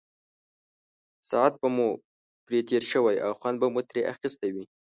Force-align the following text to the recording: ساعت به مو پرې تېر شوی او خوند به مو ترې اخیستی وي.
ساعت 1.29 1.53
به 1.61 1.67
مو 1.75 1.87
پرې 2.45 2.59
تېر 2.69 2.83
شوی 2.91 3.15
او 3.25 3.31
خوند 3.39 3.57
به 3.61 3.67
مو 3.73 3.81
ترې 3.89 4.01
اخیستی 4.13 4.49
وي. 4.55 4.65